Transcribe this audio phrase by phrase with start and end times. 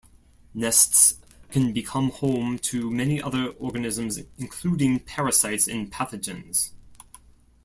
[0.55, 1.19] Nests
[1.51, 6.71] can become home to many other organisms including parasites and pathogens.